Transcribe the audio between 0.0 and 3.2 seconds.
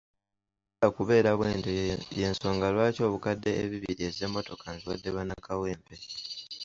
Nze saagala kubeera bwentyo y’ensonga lwaki